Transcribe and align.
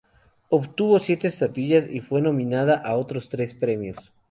Obtuvo 0.49 0.97
siete 0.99 1.27
estatuillas 1.27 1.87
y 1.87 1.99
fue 1.99 2.23
nominada 2.23 2.75
a 2.75 2.95
otros 2.95 3.29
tres 3.29 3.53
premios. 3.53 4.11